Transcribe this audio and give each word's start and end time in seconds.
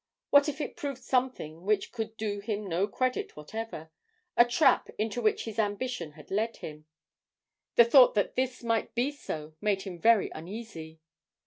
What 0.31 0.49
if 0.49 0.59
it 0.59 0.77
proved 0.77 1.03
something 1.03 1.61
which 1.63 1.91
could 1.91 2.17
do 2.17 2.39
him 2.39 2.65
no 2.67 2.87
credit 2.87 3.35
whatever 3.35 3.91
a 4.35 4.45
trap 4.45 4.89
into 4.97 5.21
which 5.21 5.43
his 5.45 5.59
ambition 5.59 6.13
had 6.13 6.31
led 6.31 6.57
him! 6.57 6.87
The 7.75 7.85
thought 7.85 8.15
that 8.15 8.35
this 8.35 8.63
might 8.63 8.95
be 8.95 9.11
so 9.11 9.53
made 9.61 9.83
him 9.83 9.99
very 10.01 10.31
uneasy. 10.33 11.01